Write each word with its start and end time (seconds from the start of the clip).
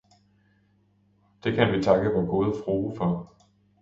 Det 1.43 1.55
kan 1.55 1.71
vi 1.73 1.83
takke 1.83 2.09
vor 2.13 2.25
gode 2.25 2.55
frue 2.65 2.95
for. 2.97 3.33